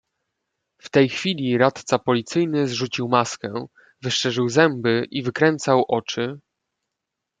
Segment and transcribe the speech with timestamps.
[0.81, 3.65] "W tej chwili radca policyjny zrzucił maskę:
[4.01, 6.39] wyszczerzył zęby i wykręcał oczy."